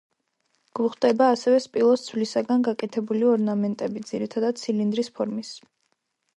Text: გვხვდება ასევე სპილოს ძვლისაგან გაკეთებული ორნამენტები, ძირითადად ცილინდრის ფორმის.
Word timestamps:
გვხვდება 0.77 1.27
ასევე 1.33 1.59
სპილოს 1.65 2.07
ძვლისაგან 2.07 2.65
გაკეთებული 2.69 3.29
ორნამენტები, 3.35 4.05
ძირითადად 4.13 4.65
ცილინდრის 4.67 5.15
ფორმის. 5.21 5.57